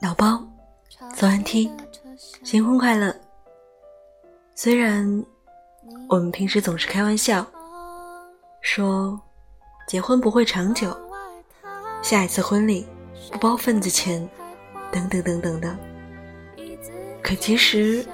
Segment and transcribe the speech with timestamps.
[0.00, 0.42] 老包，
[1.14, 1.70] 早安听
[2.42, 3.14] 新婚快乐。
[4.56, 5.24] 虽然
[6.08, 7.46] 我们平时总是开玩笑
[8.62, 9.20] 说
[9.86, 10.92] 结婚不会长久，
[12.02, 12.84] 下一次婚礼
[13.30, 14.28] 不包份子钱，
[14.90, 15.76] 等等等等的，
[17.22, 18.04] 可其实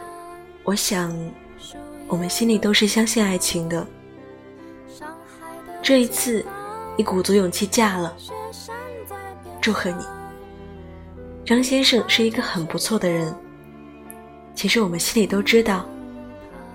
[0.63, 1.11] 我想，
[2.07, 3.87] 我们心里都是相信爱情的。
[5.83, 6.45] 这一次，
[6.99, 8.15] 你鼓足勇气嫁了，
[9.61, 10.05] 祝贺你。
[11.45, 13.35] 张先生是一个很不错的人。
[14.55, 15.87] 其实我们心里都知道，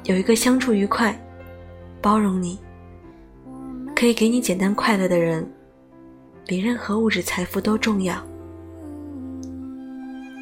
[0.04, 1.14] 有一个相处愉快、
[2.02, 2.60] 包容你、
[3.96, 5.46] 可以给你简单快乐的人，
[6.46, 8.16] 比任何物质财富都重要。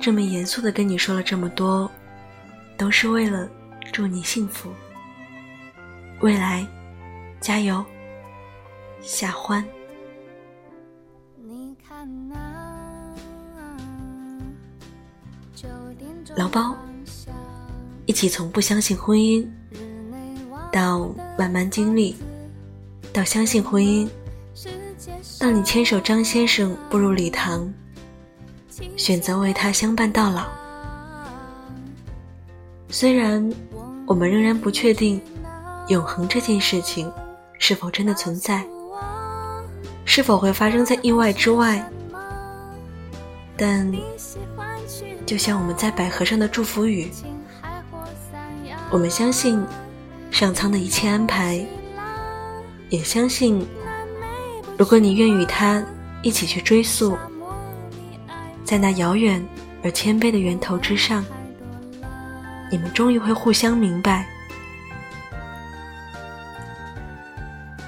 [0.01, 1.89] 这么严肃的跟你说了这么多，
[2.77, 3.49] 都是为了
[3.91, 4.69] 祝你幸福。
[6.21, 6.65] 未来，
[7.39, 7.83] 加油！
[9.01, 9.65] 夏欢，
[11.43, 12.35] 你看那
[16.35, 16.75] 老包，
[18.05, 19.45] 一起从不相信婚姻，
[20.71, 22.15] 到慢慢经历，
[23.11, 24.07] 到相信婚姻，
[25.39, 27.71] 到你牵手张先生步入礼堂，
[28.95, 30.45] 选择为他相伴到老。
[32.89, 33.49] 虽然
[34.05, 35.21] 我们仍然不确定
[35.87, 37.11] 永恒这件事情
[37.57, 38.65] 是否真的存在。
[40.03, 41.89] 是否会发生在意外之外？
[43.61, 43.93] 但
[45.23, 47.11] 就像我们在百合上的祝福语，
[48.89, 49.63] 我们相信
[50.31, 51.63] 上苍的一切安排，
[52.89, 53.63] 也相信
[54.79, 55.85] 如果你愿与他
[56.23, 57.15] 一起去追溯，
[58.65, 59.39] 在那遥远
[59.83, 61.23] 而谦卑的源头之上，
[62.71, 64.27] 你们终于会互相明白。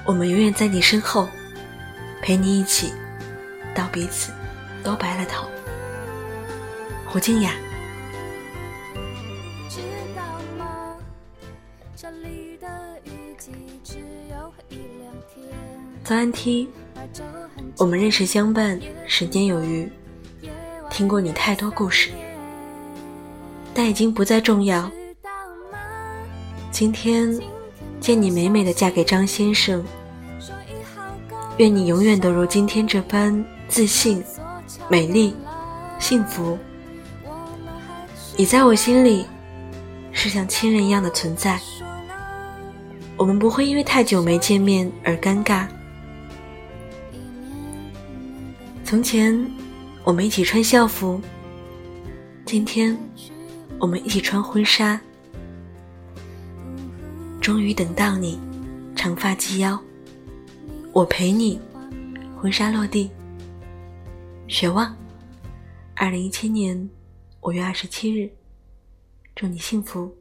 [0.06, 1.28] 我们永远在你身后。
[2.22, 2.92] 陪你一起，
[3.74, 4.32] 到彼此
[4.84, 5.46] 都白了头。
[7.14, 7.52] 胡静雅，
[16.02, 16.68] 早安 T，
[17.78, 19.88] 我们认识相伴十年有余，
[20.90, 22.10] 听过你太多故事，
[23.72, 24.90] 但已经不再重要。
[26.72, 27.40] 今天
[28.00, 29.84] 见你美美的嫁给张先生。
[31.58, 34.20] 愿你永远都如今天这般自信、
[34.88, 35.32] 美丽、
[36.00, 36.58] 幸福。
[38.36, 39.24] 你在我心里
[40.10, 41.60] 是像亲人一样的存在。
[43.16, 45.68] 我们不会因为太久没见面而尴尬。
[48.84, 49.48] 从前
[50.02, 51.20] 我们一起穿校服，
[52.44, 52.98] 今天
[53.78, 55.00] 我们一起穿婚纱。
[57.40, 58.40] 终于等到你，
[58.96, 59.78] 长发及腰。
[60.92, 61.60] 我陪你，
[62.36, 63.08] 婚纱落地。
[64.48, 64.92] 雪望，
[65.94, 66.88] 二零一七年
[67.44, 68.32] 五月二十七日，
[69.36, 70.16] 祝你幸福。